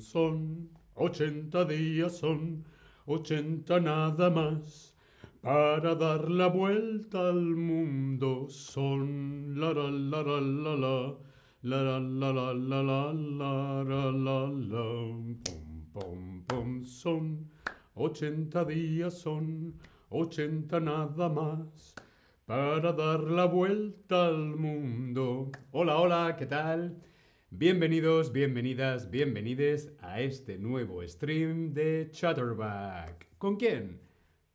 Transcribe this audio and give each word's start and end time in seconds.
Son. 0.00 0.68
Ochenta 0.94 1.64
días, 1.64 2.18
son 2.18 2.64
ochenta 3.06 3.80
nada 3.80 4.30
más. 4.30 4.94
Para 5.40 5.94
dar 5.94 6.30
la 6.30 6.48
vuelta 6.48 7.28
al 7.28 7.56
mundo 7.56 8.46
son 8.48 9.54
la 9.58 9.72
la 9.72 9.90
la 9.90 10.22
la 10.22 10.76
la. 10.76 11.18
La 11.62 11.82
la 11.82 12.00
la 12.00 12.32
la 12.32 12.52
la 12.52 12.82
la 12.82 13.12
la 13.12 13.82
la 13.82 14.10
la 14.10 14.48
la. 14.50 14.84
Pom 15.44 15.86
pom 15.92 16.44
pom 16.46 16.84
son. 16.84 17.48
Ochenta 17.94 18.64
días 18.64 19.18
son 19.18 19.74
ochenta 20.10 20.80
nada 20.80 21.28
más 21.28 21.94
para 22.52 22.92
dar 22.92 23.20
la 23.20 23.46
vuelta 23.46 24.26
al 24.26 24.56
mundo. 24.56 25.50
Hola, 25.70 25.96
hola, 25.96 26.36
¿qué 26.38 26.44
tal? 26.44 27.02
Bienvenidos, 27.48 28.30
bienvenidas, 28.30 29.10
bienvenides 29.10 29.90
a 30.02 30.20
este 30.20 30.58
nuevo 30.58 31.02
stream 31.08 31.72
de 31.72 32.10
Chatterback. 32.10 33.38
¿Con 33.38 33.56
quién? 33.56 34.02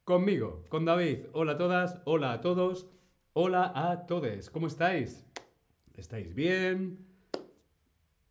Conmigo, 0.04 0.64
con 0.70 0.86
David. 0.86 1.26
Hola 1.34 1.54
a 1.54 1.58
todas, 1.58 2.00
hola 2.06 2.34
a 2.34 2.42
todos, 2.42 2.88
hola 3.34 3.72
a 3.74 4.06
todos. 4.06 4.52
¿Cómo 4.52 4.68
estáis? 4.68 5.26
¿Estáis 5.96 6.36
bien? 6.36 7.00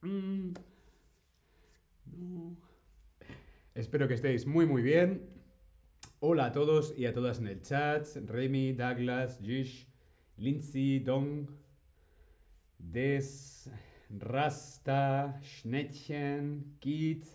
Mm. 0.01 0.53
No. 2.05 2.57
Espero 3.75 4.07
que 4.07 4.15
estéis 4.15 4.47
muy 4.47 4.65
muy 4.65 4.83
bien. 4.83 5.36
Hola 6.21 6.47
a 6.47 6.53
todos 6.53 6.95
y 6.97 7.05
a 7.05 7.13
todas 7.13 7.41
en 7.41 7.49
el 7.49 7.61
chat. 7.61 8.07
Remy, 8.25 8.73
Douglas, 8.73 9.39
Jish, 9.39 9.87
Lindsay, 10.39 10.99
Dong, 11.01 11.47
Des, 12.79 13.71
Rasta, 14.09 15.39
Schnettchen, 15.43 16.79
Kit. 16.81 17.27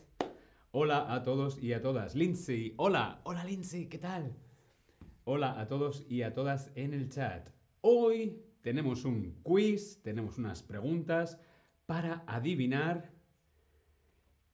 Hola 0.72 1.14
a 1.14 1.22
todos 1.22 1.62
y 1.62 1.74
a 1.74 1.82
todas. 1.84 2.16
Lindsay, 2.16 2.74
hola. 2.78 3.22
Hola 3.24 3.46
Lindsay, 3.46 3.86
¿qué 3.86 4.00
tal? 4.00 4.36
Hola 5.26 5.60
a 5.60 5.68
todos 5.68 6.04
y 6.10 6.24
a 6.24 6.34
todas 6.34 6.72
en 6.74 6.96
el 6.96 7.08
chat. 7.10 7.52
Hoy 7.82 8.42
tenemos 8.62 9.06
un 9.06 9.44
quiz, 9.44 10.02
tenemos 10.02 10.40
unas 10.40 10.64
preguntas 10.64 11.40
para 11.86 12.24
adivinar 12.26 13.12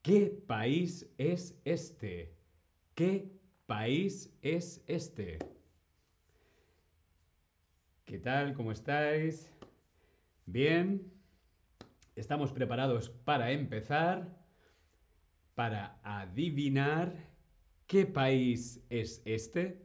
qué 0.02 0.26
país 0.46 1.10
es 1.16 1.58
este. 1.64 2.36
¿Qué 2.94 3.37
país 3.68 4.34
es 4.40 4.82
este? 4.86 5.36
¿Qué 8.06 8.18
tal? 8.18 8.54
¿Cómo 8.54 8.72
estáis? 8.72 9.52
Bien. 10.46 11.12
Estamos 12.16 12.50
preparados 12.50 13.10
para 13.10 13.52
empezar, 13.52 14.34
para 15.54 16.00
adivinar 16.02 17.12
qué 17.86 18.06
país 18.06 18.82
es 18.88 19.20
este. 19.26 19.82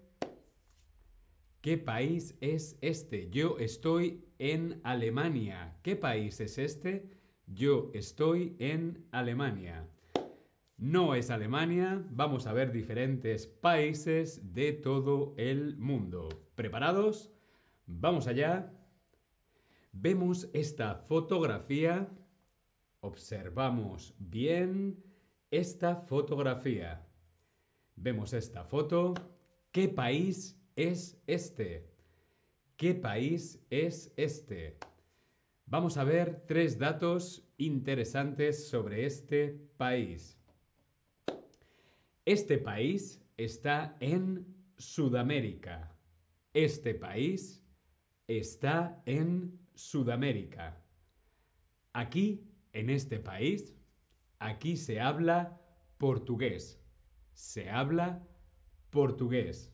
¿Qué 1.59 1.77
país 1.77 2.37
es 2.39 2.77
este? 2.79 3.29
Yo 3.31 3.57
estoy 3.59 4.23
en 4.39 4.79
Alemania. 4.85 5.75
¿Qué 5.83 5.97
país 5.97 6.39
es 6.39 6.57
este? 6.57 7.09
Yo 7.47 7.91
estoy 7.93 8.55
en 8.59 9.05
Alemania. 9.11 9.85
No 10.83 11.15
es 11.15 11.29
Alemania, 11.29 12.05
vamos 12.09 12.45
a 12.45 12.51
ver 12.51 12.73
diferentes 12.73 13.47
países 13.47 14.53
de 14.53 14.73
todo 14.73 15.33
el 15.37 15.77
mundo. 15.77 16.27
¿Preparados? 16.55 17.31
Vamos 17.85 18.27
allá. 18.27 18.69
Vemos 19.93 20.49
esta 20.51 20.95
fotografía. 20.95 22.09
Observamos 22.99 24.13
bien 24.19 25.01
esta 25.51 25.95
fotografía. 25.95 27.07
Vemos 27.95 28.33
esta 28.33 28.65
foto. 28.65 29.13
¿Qué 29.71 29.87
país 29.87 30.61
es 30.75 31.17
este? 31.27 31.93
¿Qué 32.75 32.93
país 32.93 33.65
es 33.69 34.11
este? 34.17 34.79
Vamos 35.65 35.95
a 35.95 36.03
ver 36.03 36.43
tres 36.45 36.77
datos 36.77 37.47
interesantes 37.57 38.67
sobre 38.67 39.05
este 39.05 39.69
país. 39.77 40.42
Este 42.25 42.57
país 42.57 43.21
está 43.35 43.97
en 43.99 44.47
Sudamérica. 44.77 45.93
Este 46.53 46.95
país 46.95 47.61
está 48.27 49.03
en 49.05 49.59
Sudamérica. 49.73 50.81
Aquí, 51.91 52.47
en 52.71 52.89
este 52.89 53.19
país, 53.19 53.75
aquí 54.39 54.77
se 54.77 55.01
habla 55.01 55.59
portugués. 55.97 56.81
Se 57.33 57.69
habla 57.69 58.25
portugués. 58.89 59.73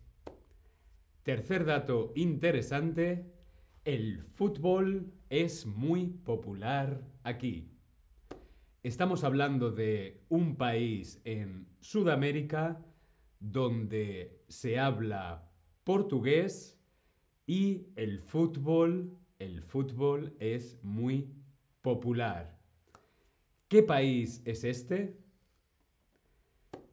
Tercer 1.22 1.66
dato 1.66 2.14
interesante, 2.16 3.32
el 3.86 4.24
fútbol 4.24 5.14
es 5.30 5.68
muy 5.68 6.08
popular 6.08 7.04
aquí. 7.22 7.79
Estamos 8.82 9.26
hablando 9.26 9.72
de 9.72 10.24
un 10.30 10.56
país 10.56 11.20
en 11.26 11.68
Sudamérica 11.82 12.82
donde 13.42 14.42
se 14.48 14.80
habla 14.80 15.52
portugués 15.84 16.80
y 17.46 17.88
el 17.98 18.22
fútbol, 18.22 19.18
el 19.38 19.64
fútbol 19.64 20.34
es 20.40 20.82
muy 20.82 21.30
popular. 21.82 22.58
¿Qué 23.68 23.84
país 23.84 24.42
es 24.46 24.64
este? 24.64 25.20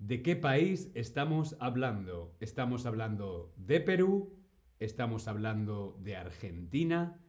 ¿De 0.01 0.23
qué 0.23 0.35
país 0.35 0.91
estamos 0.95 1.55
hablando? 1.61 2.35
¿Estamos 2.41 2.85
hablando 2.85 3.55
de 3.57 3.79
Perú? 3.79 4.35
¿Estamos 4.81 5.29
hablando 5.29 5.97
de 6.03 6.17
Argentina? 6.17 7.21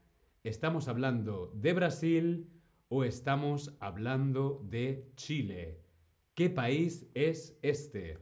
¿Estamos 0.44 0.88
hablando 0.88 1.52
de 1.54 1.74
Brasil? 1.74 2.57
O 2.90 3.04
estamos 3.04 3.76
hablando 3.80 4.62
de 4.70 5.12
Chile? 5.16 5.82
¿Qué 6.34 6.50
país 6.50 7.06
es 7.14 7.58
este? 7.62 8.20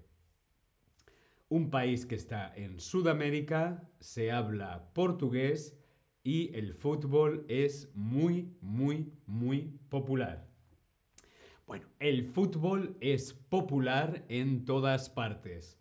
Un 1.49 1.69
país 1.69 2.05
que 2.05 2.15
está 2.15 2.53
en 2.55 2.79
Sudamérica, 2.79 3.89
se 3.99 4.31
habla 4.31 4.89
portugués 4.93 5.77
y 6.23 6.55
el 6.55 6.73
fútbol 6.73 7.45
es 7.47 7.91
muy, 7.93 8.55
muy, 8.61 9.13
muy 9.27 9.77
popular. 9.89 10.47
Bueno, 11.67 11.87
el 11.99 12.23
fútbol 12.23 12.97
es 12.99 13.33
popular 13.33 14.25
en 14.29 14.65
todas 14.65 15.09
partes, 15.09 15.77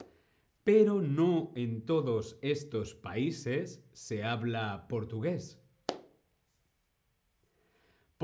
pero 0.65 1.01
no 1.01 1.53
en 1.55 1.87
todos 1.87 2.39
estos 2.43 2.95
países 2.95 3.83
se 3.93 4.23
habla 4.23 4.87
portugués. 4.89 5.64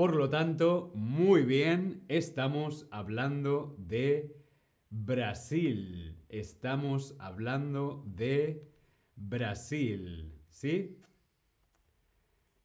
Por 0.01 0.15
lo 0.15 0.31
tanto, 0.31 0.91
muy 0.95 1.43
bien, 1.43 2.05
estamos 2.07 2.87
hablando 2.89 3.75
de 3.77 4.35
Brasil. 4.89 6.17
Estamos 6.27 7.15
hablando 7.19 8.03
de 8.07 8.67
Brasil, 9.15 10.33
¿sí? 10.49 10.97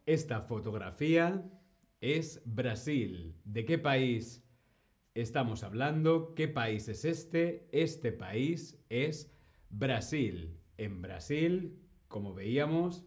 Esta 0.06 0.40
fotografía 0.40 1.44
es 2.00 2.40
Brasil. 2.46 3.34
¿De 3.44 3.66
qué 3.66 3.76
país 3.76 4.42
estamos 5.14 5.62
hablando? 5.62 6.34
¿Qué 6.34 6.48
país 6.48 6.88
es 6.88 7.04
este? 7.04 7.68
Este 7.70 8.12
país 8.12 8.82
es 8.88 9.30
Brasil. 9.68 10.58
En 10.78 11.02
Brasil, 11.02 11.78
como 12.08 12.32
veíamos, 12.32 13.04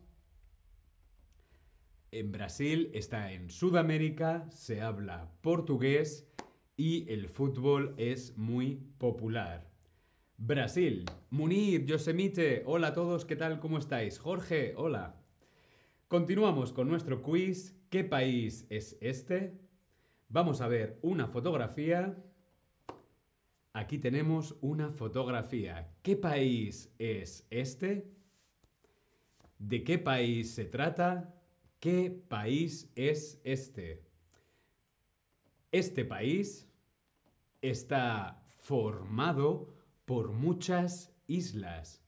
en 2.12 2.32
Brasil, 2.32 2.90
está 2.94 3.32
en 3.32 3.50
Sudamérica, 3.50 4.50
se 4.52 4.82
habla 4.82 5.32
portugués 5.42 6.28
y 6.76 7.12
el 7.12 7.28
fútbol 7.28 7.94
es 7.98 8.38
muy 8.38 8.78
popular. 8.98 9.70
Brasil. 10.38 11.06
Munir, 11.30 11.86
Yosemite, 11.86 12.64
hola 12.66 12.88
a 12.88 12.94
todos, 12.94 13.26
¿qué 13.26 13.36
tal? 13.36 13.60
¿Cómo 13.60 13.78
estáis? 13.78 14.20
Jorge, 14.20 14.74
hola. 14.78 15.22
Continuamos 16.08 16.72
con 16.72 16.88
nuestro 16.88 17.22
quiz. 17.22 17.76
¿Qué 17.90 18.04
país 18.04 18.66
es 18.70 18.98
este? 19.02 19.60
Vamos 20.30 20.62
a 20.62 20.68
ver 20.68 20.98
una 21.02 21.28
fotografía. 21.28 22.16
Aquí 23.74 23.98
tenemos 23.98 24.56
una 24.62 24.92
fotografía. 24.92 25.92
¿Qué 26.02 26.16
país 26.16 26.94
es 26.98 27.46
este? 27.50 28.10
¿De 29.58 29.84
qué 29.84 30.00
país 30.00 30.52
se 30.52 30.66
trata? 30.66 31.39
¿Qué 31.80 32.12
país 32.12 32.92
es 32.96 33.40
este? 33.46 34.04
Este 35.72 36.04
país 36.04 36.68
está 37.62 38.44
formado 38.58 39.74
por 40.04 40.34
muchas 40.34 41.16
islas. 41.28 42.04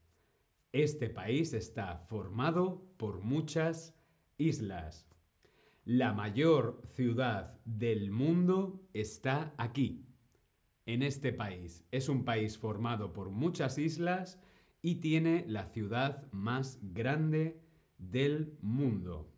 Este 0.73 1.09
país 1.09 1.53
está 1.53 1.99
formado 2.09 2.83
por 2.97 3.21
muchas 3.21 3.95
islas. 4.37 5.07
La 5.85 6.11
mayor 6.11 6.81
ciudad 6.93 7.57
del 7.63 8.11
mundo 8.11 8.81
está 8.93 9.53
aquí, 9.57 10.05
en 10.85 11.01
este 11.01 11.31
país. 11.31 11.85
Es 11.91 12.09
un 12.09 12.25
país 12.25 12.57
formado 12.57 13.13
por 13.13 13.29
muchas 13.29 13.77
islas 13.77 14.37
y 14.81 14.95
tiene 14.95 15.45
la 15.47 15.65
ciudad 15.67 16.29
más 16.33 16.77
grande 16.81 17.61
del 17.97 18.57
mundo. 18.59 19.31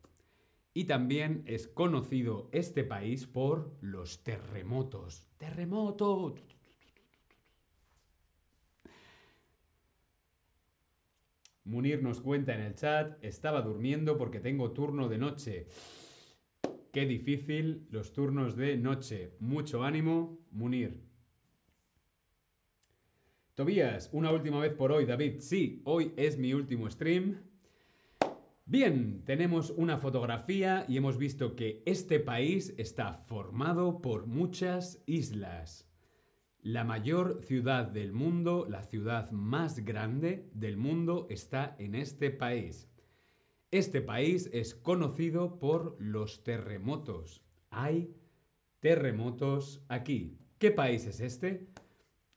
Y 0.73 0.85
también 0.85 1.43
es 1.45 1.67
conocido 1.67 2.49
este 2.51 2.83
país 2.83 3.27
por 3.27 3.77
los 3.81 4.23
terremotos. 4.23 5.27
¡Terremoto! 5.37 6.35
Munir 11.65 12.03
nos 12.03 12.19
cuenta 12.19 12.55
en 12.55 12.61
el 12.61 12.75
chat, 12.75 13.23
estaba 13.23 13.61
durmiendo 13.61 14.17
porque 14.17 14.39
tengo 14.39 14.71
turno 14.71 15.07
de 15.07 15.17
noche. 15.17 15.67
Qué 16.91 17.05
difícil 17.05 17.87
los 17.89 18.11
turnos 18.11 18.55
de 18.55 18.77
noche. 18.77 19.35
Mucho 19.39 19.83
ánimo, 19.83 20.39
Munir. 20.51 21.01
Tobías, 23.55 24.09
una 24.11 24.31
última 24.31 24.59
vez 24.59 24.73
por 24.73 24.91
hoy, 24.91 25.05
David. 25.05 25.39
Sí, 25.39 25.81
hoy 25.85 26.13
es 26.17 26.37
mi 26.37 26.53
último 26.53 26.89
stream. 26.89 27.37
Bien, 28.65 29.23
tenemos 29.25 29.71
una 29.71 29.97
fotografía 29.97 30.85
y 30.87 30.95
hemos 30.95 31.17
visto 31.17 31.53
que 31.57 31.83
este 31.85 32.21
país 32.21 32.73
está 32.77 33.17
formado 33.25 34.01
por 34.01 34.25
muchas 34.25 35.03
islas. 35.05 35.85
La 36.61 36.85
mayor 36.85 37.41
ciudad 37.43 37.85
del 37.87 38.13
mundo, 38.13 38.65
la 38.69 38.83
ciudad 38.83 39.29
más 39.31 39.79
grande 39.79 40.49
del 40.53 40.77
mundo 40.77 41.27
está 41.29 41.75
en 41.77 41.93
este 41.93 42.31
país. 42.31 42.89
Este 43.69 44.01
país 44.01 44.49
es 44.53 44.75
conocido 44.75 45.59
por 45.59 45.97
los 45.99 46.41
terremotos. 46.45 47.43
Hay 47.69 48.15
terremotos 48.79 49.83
aquí. 49.89 50.37
¿Qué 50.57 50.71
país 50.71 51.05
es 51.05 51.19
este? 51.19 51.67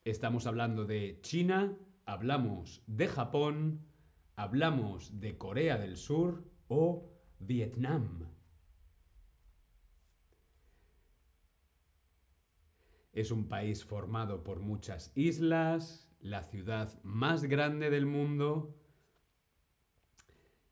Estamos 0.04 0.48
hablando 0.48 0.86
de 0.86 1.20
China, 1.20 1.78
hablamos 2.04 2.82
de 2.88 3.06
Japón, 3.06 3.85
hablamos 4.36 5.18
de 5.18 5.38
Corea 5.38 5.78
del 5.78 5.96
Sur 5.96 6.44
o 6.68 7.10
Vietnam. 7.38 8.28
Es 13.12 13.30
un 13.30 13.48
país 13.48 13.82
formado 13.82 14.44
por 14.44 14.60
muchas 14.60 15.10
islas, 15.16 16.06
la 16.20 16.42
ciudad 16.42 17.02
más 17.02 17.44
grande 17.44 17.88
del 17.88 18.04
mundo 18.04 18.78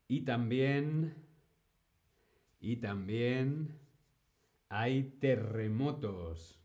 y 0.09 0.21
también 0.23 1.15
y 2.61 2.77
también 2.77 3.79
hay 4.69 5.05
terremotos. 5.21 6.61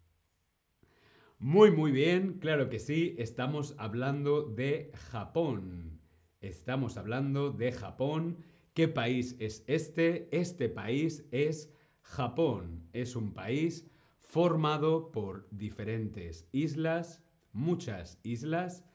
Muy 1.38 1.72
muy 1.72 1.92
bien, 1.92 2.40
claro 2.40 2.68
que 2.68 2.80
sí, 2.80 3.16
estamos 3.18 3.76
hablando 3.78 4.44
de 4.44 4.92
Japón. 5.12 5.99
Estamos 6.42 6.96
hablando 6.96 7.52
de 7.52 7.74
Japón. 7.74 8.38
¿Qué 8.74 8.88
país 8.88 9.36
es 9.40 9.66
este? 9.68 10.30
Este 10.32 10.70
país 10.70 11.26
es 11.32 11.74
Japón. 12.02 12.88
Es 12.94 13.18
un 13.18 13.34
país 13.34 13.92
formado 14.20 15.12
por 15.12 15.50
diferentes 15.52 16.48
islas, 16.54 17.22
muchas 17.52 18.22
islas. 18.24 18.86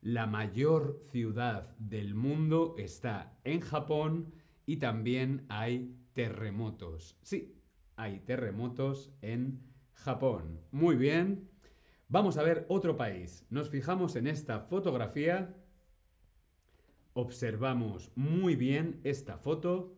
La 0.00 0.26
mayor 0.26 0.98
ciudad 1.10 1.76
del 1.76 2.14
mundo 2.14 2.74
está 2.78 3.38
en 3.44 3.60
Japón 3.60 4.32
y 4.64 4.78
también 4.78 5.44
hay 5.50 5.94
terremotos. 6.14 7.18
Sí, 7.20 7.60
hay 7.96 8.20
terremotos 8.20 9.12
en 9.20 9.60
Japón. 9.92 10.62
Muy 10.70 10.96
bien. 10.96 11.50
Vamos 12.08 12.38
a 12.38 12.42
ver 12.42 12.64
otro 12.70 12.96
país. 12.96 13.44
Nos 13.50 13.68
fijamos 13.68 14.16
en 14.16 14.28
esta 14.28 14.60
fotografía 14.60 15.54
observamos 17.16 18.12
muy 18.14 18.56
bien 18.56 19.00
esta 19.02 19.38
foto. 19.38 19.96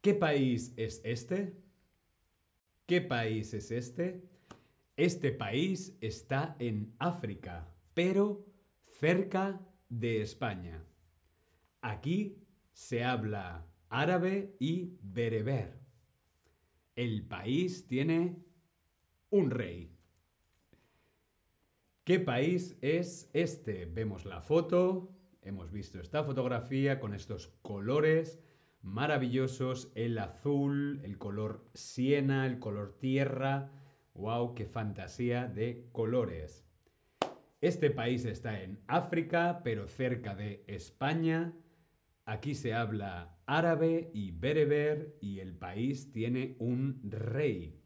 ¿Qué 0.00 0.12
país 0.12 0.74
es 0.76 1.00
este? 1.04 1.56
¿Qué 2.86 3.00
país 3.00 3.54
es 3.54 3.70
este? 3.70 4.24
Este 4.96 5.30
país 5.30 5.96
está 6.00 6.56
en 6.58 6.92
África, 6.98 7.72
pero 7.94 8.44
cerca 8.98 9.60
de 9.88 10.22
España. 10.22 10.84
Aquí 11.80 12.42
se 12.72 13.04
habla 13.04 13.64
árabe 13.88 14.56
y 14.58 14.98
bereber. 15.02 15.78
El 16.96 17.28
país 17.28 17.86
tiene 17.86 18.42
un 19.30 19.52
rey. 19.52 19.92
¿Qué 22.02 22.18
país 22.18 22.76
es 22.82 23.30
este? 23.32 23.86
Vemos 23.86 24.24
la 24.24 24.40
foto, 24.40 25.14
Hemos 25.44 25.70
visto 25.70 26.00
esta 26.00 26.24
fotografía 26.24 26.98
con 26.98 27.12
estos 27.12 27.48
colores 27.60 28.40
maravillosos, 28.80 29.92
el 29.94 30.16
azul, 30.18 31.00
el 31.04 31.18
color 31.18 31.68
siena, 31.74 32.46
el 32.46 32.58
color 32.58 32.96
tierra. 32.98 33.70
¡Wow! 34.14 34.54
¡Qué 34.54 34.64
fantasía 34.64 35.46
de 35.46 35.86
colores! 35.92 36.66
Este 37.60 37.90
país 37.90 38.24
está 38.24 38.62
en 38.62 38.80
África, 38.86 39.60
pero 39.62 39.86
cerca 39.86 40.34
de 40.34 40.64
España. 40.66 41.52
Aquí 42.24 42.54
se 42.54 42.72
habla 42.72 43.36
árabe 43.44 44.10
y 44.14 44.30
bereber 44.30 45.18
y 45.20 45.40
el 45.40 45.54
país 45.54 46.10
tiene 46.10 46.56
un 46.58 47.02
rey. 47.04 47.82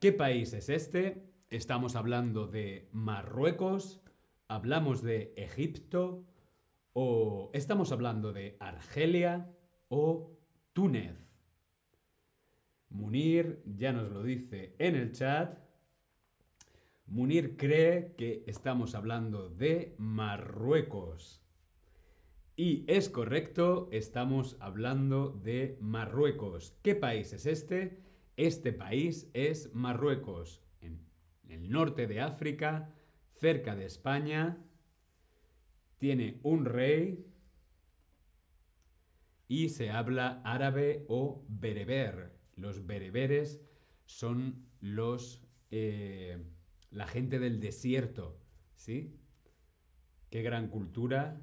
¿Qué 0.00 0.12
país 0.12 0.54
es 0.54 0.70
este? 0.70 1.28
Estamos 1.50 1.96
hablando 1.96 2.46
de 2.46 2.88
Marruecos, 2.92 4.02
hablamos 4.48 5.02
de 5.02 5.34
Egipto 5.36 6.24
o 6.94 7.50
estamos 7.52 7.92
hablando 7.92 8.32
de 8.32 8.56
Argelia 8.58 9.54
o 9.88 10.32
Túnez. 10.72 11.16
Munir 12.88 13.62
ya 13.66 13.92
nos 13.92 14.10
lo 14.10 14.22
dice 14.22 14.74
en 14.78 14.96
el 14.96 15.12
chat. 15.12 15.58
Munir 17.06 17.56
cree 17.56 18.14
que 18.16 18.44
estamos 18.46 18.94
hablando 18.94 19.50
de 19.50 19.94
Marruecos. 19.98 21.42
Y 22.56 22.84
es 22.88 23.08
correcto, 23.08 23.88
estamos 23.92 24.56
hablando 24.58 25.28
de 25.28 25.78
Marruecos. 25.80 26.74
¿Qué 26.82 26.94
país 26.94 27.32
es 27.32 27.46
este? 27.46 28.02
Este 28.36 28.72
país 28.72 29.30
es 29.34 29.72
Marruecos, 29.74 30.62
en 30.80 31.06
el 31.48 31.70
norte 31.70 32.06
de 32.06 32.20
África, 32.20 32.94
cerca 33.40 33.76
de 33.76 33.84
España, 33.86 34.58
tiene 35.98 36.40
un 36.42 36.64
rey 36.64 37.26
y 39.48 39.70
se 39.70 39.90
habla 39.90 40.40
árabe 40.44 41.04
o 41.08 41.44
bereber. 41.48 42.38
Los 42.56 42.86
bereberes 42.86 43.60
son 44.06 44.66
los 44.80 45.42
eh, 45.70 46.42
la 46.90 47.06
gente 47.06 47.38
del 47.38 47.60
desierto, 47.60 48.40
¿sí? 48.76 49.18
Qué 50.30 50.42
gran 50.42 50.68
cultura, 50.68 51.40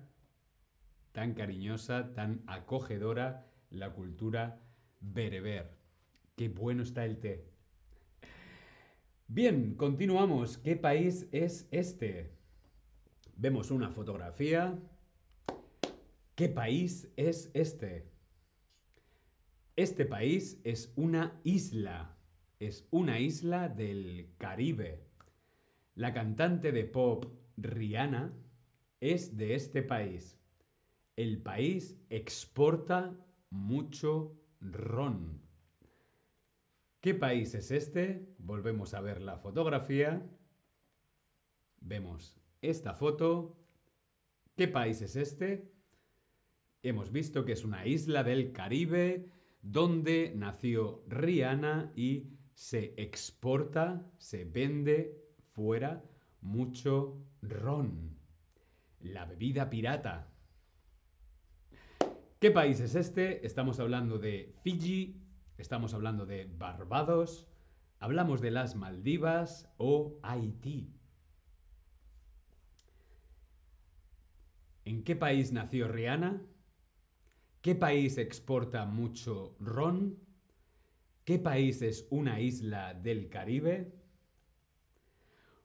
tan 1.12 1.34
cariñosa, 1.34 2.14
tan 2.14 2.44
acogedora, 2.48 3.48
la 3.70 3.94
cultura 3.94 4.62
bereber. 5.00 5.78
Qué 6.36 6.50
bueno 6.50 6.84
está 6.84 7.06
el 7.06 7.20
té. 7.20 7.55
Bien, 9.28 9.74
continuamos. 9.74 10.60
¿Qué 10.60 10.76
país 10.76 11.28
es 11.32 11.68
este? 11.72 12.30
Vemos 13.36 13.72
una 13.72 13.90
fotografía. 13.90 14.78
¿Qué 16.36 16.48
país 16.48 17.12
es 17.18 17.50
este? 17.56 18.08
Este 19.76 20.06
país 20.06 20.62
es 20.64 20.94
una 20.96 21.42
isla. 21.44 22.16
Es 22.60 22.88
una 22.92 23.20
isla 23.20 23.68
del 23.68 24.30
Caribe. 24.38 25.08
La 25.96 26.14
cantante 26.14 26.72
de 26.72 26.84
pop 26.86 27.26
Rihanna 27.58 28.32
es 29.00 29.38
de 29.38 29.56
este 29.56 29.82
país. 29.82 30.38
El 31.16 31.42
país 31.42 31.98
exporta 32.12 33.18
mucho 33.50 34.40
ron. 34.62 35.45
¿Qué 37.06 37.14
país 37.14 37.54
es 37.54 37.70
este? 37.70 38.34
Volvemos 38.40 38.96
a 38.96 39.00
ver 39.00 39.22
la 39.22 39.38
fotografía. 39.38 40.28
Vemos 41.80 42.36
esta 42.64 42.96
foto. 42.96 43.60
¿Qué 44.56 44.68
país 44.68 45.04
es 45.04 45.16
este? 45.16 45.72
Hemos 46.82 47.12
visto 47.12 47.46
que 47.46 47.52
es 47.52 47.64
una 47.64 47.86
isla 47.86 48.24
del 48.24 48.52
Caribe 48.54 49.30
donde 49.62 50.34
nació 50.36 51.04
Rihanna 51.08 51.92
y 51.96 52.32
se 52.56 52.96
exporta, 52.98 54.12
se 54.18 54.44
vende 54.44 55.22
fuera 55.52 56.04
mucho 56.42 57.24
ron. 57.44 58.18
La 59.00 59.26
bebida 59.26 59.70
pirata. 59.70 60.34
¿Qué 62.40 62.50
país 62.50 62.80
es 62.80 62.96
este? 62.96 63.46
Estamos 63.46 63.80
hablando 63.80 64.18
de 64.18 64.56
Fiji, 64.64 65.25
estamos 65.58 65.94
hablando 65.94 66.26
de 66.26 66.46
Barbados, 66.46 67.48
hablamos 68.00 68.42
de 68.42 68.52
las 68.52 68.76
Maldivas 68.76 69.70
o 69.78 70.20
Haití. 70.24 70.94
¿En 74.84 75.04
qué 75.04 75.16
país 75.16 75.52
nació 75.52 75.88
Rihanna? 75.88 76.42
¿Qué 77.62 77.74
país 77.74 78.18
exporta 78.20 78.86
mucho 78.86 79.56
ron? 79.60 80.20
¿Qué 81.24 81.40
país 81.40 81.82
es 81.82 82.08
una 82.12 82.40
isla 82.40 82.94
del 82.94 83.30
Caribe? 83.30 83.96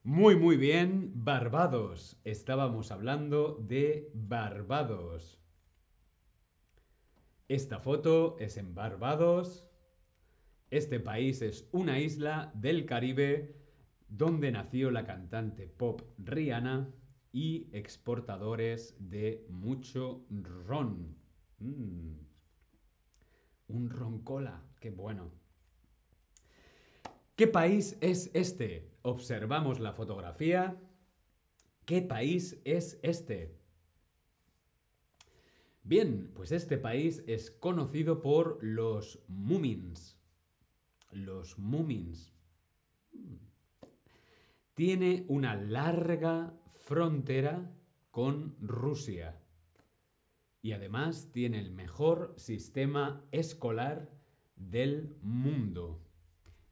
Muy, 0.03 0.37
muy 0.37 0.57
bien, 0.57 1.13
Barbados. 1.15 2.19
Estábamos 2.25 2.91
hablando 2.91 3.59
de 3.61 4.11
Barbados. 4.15 5.39
Esta 7.49 7.81
foto 7.81 8.37
es 8.39 8.57
en 8.57 8.75
Barbados. 8.75 9.70
Este 10.71 11.01
país 11.01 11.43
es 11.43 11.69
una 11.73 11.99
isla 11.99 12.53
del 12.55 12.87
Caribe 12.87 13.57
donde 14.09 14.53
nació 14.53 14.93
la 14.93 15.05
cantante 15.05 15.67
pop 15.67 16.03
Rihanna 16.19 16.95
y 17.33 17.69
exportadores 17.73 18.97
de 19.01 19.47
mucho 19.49 20.25
ron. 20.31 21.17
Mm. 21.59 22.19
Un 23.67 23.91
ron 23.91 24.23
cola, 24.23 24.63
qué 24.79 24.91
bueno. 24.91 25.33
¿Qué 27.35 27.49
país 27.49 27.97
es 28.01 28.31
este? 28.33 28.93
Observamos 29.03 29.81
la 29.81 29.93
fotografía. 29.93 30.77
¿Qué 31.85 32.01
país 32.01 32.61
es 32.65 33.01
este? 33.03 33.59
Bien, 35.83 36.31
pues 36.35 36.53
este 36.53 36.79
país 36.79 37.25
es 37.27 37.51
conocido 37.51 38.21
por 38.21 38.63
los 38.63 39.19
Mumins. 39.27 40.20
Los 41.11 41.59
Mumins. 41.59 42.33
Tiene 44.75 45.25
una 45.29 45.57
larga 45.57 46.55
frontera 46.85 47.71
con 48.11 48.57
Rusia. 48.61 49.41
Y 50.63 50.73
además 50.73 51.31
tiene 51.33 51.59
el 51.59 51.71
mejor 51.71 52.35
sistema 52.37 53.25
escolar 53.33 54.11
del 54.57 55.17
mundo. 55.23 56.03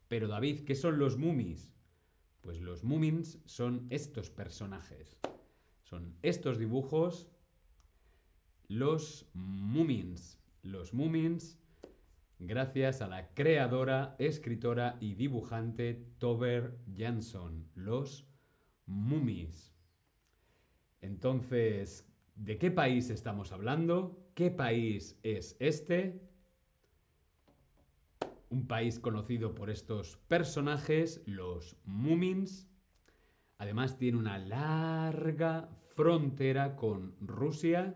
Pero 0.07 0.27
David, 0.27 0.63
¿qué 0.65 0.75
son 0.75 0.97
los 0.99 1.17
mumis? 1.17 1.71
Pues 2.41 2.61
los 2.61 2.83
mumins 2.83 3.39
son 3.45 3.87
estos 3.89 4.29
personajes. 4.29 5.19
Son 5.83 6.15
estos 6.21 6.57
dibujos, 6.57 7.27
los 8.67 9.29
mumins. 9.33 10.39
Los 10.61 10.93
mumins, 10.93 11.58
gracias 12.39 13.01
a 13.01 13.07
la 13.07 13.33
creadora, 13.33 14.15
escritora 14.17 14.97
y 14.99 15.13
dibujante 15.13 15.93
Tober 16.17 16.79
Jansson. 16.97 17.69
Los 17.75 18.25
mumis. 18.85 19.75
Entonces, 21.01 22.07
¿de 22.35 22.57
qué 22.57 22.71
país 22.71 23.09
estamos 23.09 23.51
hablando? 23.51 24.31
¿Qué 24.33 24.49
país 24.49 25.19
es 25.23 25.55
este? 25.59 26.29
un 28.49 28.67
país 28.67 28.99
conocido 28.99 29.53
por 29.53 29.69
estos 29.69 30.17
personajes, 30.27 31.21
los 31.25 31.77
Mumins. 31.85 32.67
Además 33.57 33.97
tiene 33.97 34.17
una 34.17 34.37
larga 34.37 35.69
frontera 35.95 36.75
con 36.75 37.15
Rusia 37.19 37.95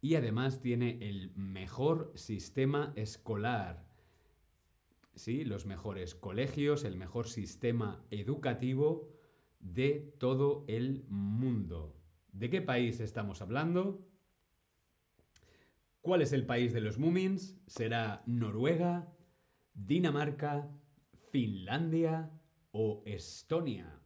y 0.00 0.14
además 0.14 0.60
tiene 0.60 0.98
el 1.08 1.32
mejor 1.34 2.12
sistema 2.14 2.92
escolar. 2.96 3.84
Sí, 5.14 5.44
los 5.44 5.66
mejores 5.66 6.14
colegios, 6.14 6.84
el 6.84 6.96
mejor 6.96 7.28
sistema 7.28 8.04
educativo 8.10 9.08
de 9.58 10.14
todo 10.18 10.64
el 10.68 11.04
mundo. 11.08 11.96
¿De 12.32 12.48
qué 12.50 12.62
país 12.62 13.00
estamos 13.00 13.42
hablando? 13.42 14.06
¿Cuál 16.00 16.22
es 16.22 16.32
el 16.32 16.46
país 16.46 16.72
de 16.72 16.80
los 16.80 16.98
Mumins? 16.98 17.56
¿Será 17.66 18.22
Noruega, 18.26 19.12
Dinamarca, 19.74 20.70
Finlandia 21.32 22.30
o 22.70 23.02
Estonia? 23.04 24.00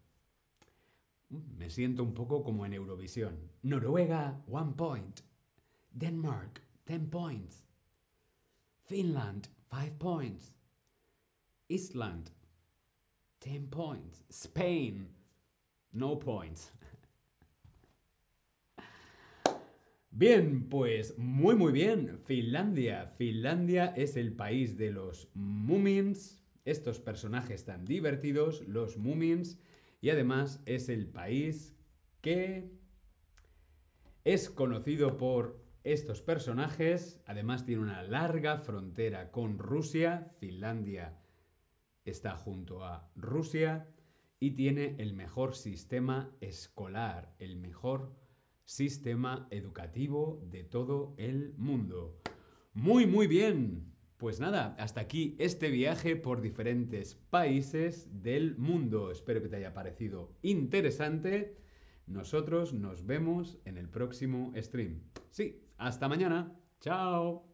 Mm, 1.28 1.58
me 1.58 1.68
siento 1.68 2.02
un 2.02 2.14
poco 2.14 2.42
como 2.42 2.64
en 2.64 2.72
Eurovisión. 2.72 3.50
Noruega, 3.62 4.42
one 4.48 4.72
point. 4.74 5.20
Denmark, 5.96 6.60
ten 6.86 7.06
points. 7.08 7.62
Finland, 8.84 9.48
five 9.70 9.98
points. 9.98 10.52
Island, 11.68 12.30
ten 13.40 13.66
points. 13.68 14.22
Spain, 14.30 15.08
no 15.92 16.16
points. 16.16 16.70
Bien, 20.10 20.68
pues 20.68 21.16
muy 21.16 21.56
muy 21.56 21.72
bien. 21.72 22.18
Finlandia. 22.26 23.06
Finlandia 23.16 23.94
es 23.96 24.18
el 24.18 24.34
país 24.34 24.76
de 24.76 24.90
los 24.90 25.30
Mumins. 25.32 26.42
Estos 26.66 27.00
personajes 27.00 27.64
tan 27.64 27.86
divertidos, 27.86 28.60
los 28.68 28.98
Mumins. 28.98 29.58
Y 30.02 30.10
además 30.10 30.60
es 30.66 30.90
el 30.90 31.06
país 31.06 31.74
que 32.20 32.70
es 34.24 34.50
conocido 34.50 35.16
por 35.16 35.61
estos 35.84 36.22
personajes. 36.22 37.20
Además 37.26 37.64
tiene 37.64 37.82
una 37.82 38.02
larga 38.02 38.58
frontera 38.58 39.30
con 39.30 39.58
Rusia. 39.58 40.32
Finlandia 40.38 41.18
está 42.04 42.36
junto 42.36 42.84
a 42.84 43.10
Rusia. 43.16 43.88
Y 44.38 44.52
tiene 44.52 44.96
el 44.98 45.14
mejor 45.14 45.54
sistema 45.54 46.34
escolar, 46.40 47.34
el 47.38 47.56
mejor 47.56 48.16
sistema 48.64 49.46
educativo 49.50 50.40
de 50.50 50.64
todo 50.64 51.14
el 51.16 51.54
mundo. 51.56 52.20
Muy, 52.74 53.06
muy 53.06 53.26
bien. 53.26 53.92
Pues 54.16 54.40
nada, 54.40 54.76
hasta 54.78 55.00
aquí 55.00 55.36
este 55.38 55.68
viaje 55.70 56.16
por 56.16 56.40
diferentes 56.40 57.14
países 57.14 58.22
del 58.22 58.56
mundo. 58.56 59.10
Espero 59.10 59.42
que 59.42 59.48
te 59.48 59.56
haya 59.56 59.74
parecido 59.74 60.36
interesante. 60.42 61.61
Nosotros 62.06 62.72
nos 62.72 63.06
vemos 63.06 63.58
en 63.64 63.78
el 63.78 63.88
próximo 63.88 64.52
stream. 64.56 65.00
Sí, 65.30 65.62
hasta 65.78 66.08
mañana. 66.08 66.52
Chao. 66.80 67.51